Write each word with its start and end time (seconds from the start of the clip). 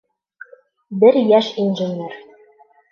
Бер 1.03 1.21
йәш 1.21 1.53
инженер. 1.67 2.21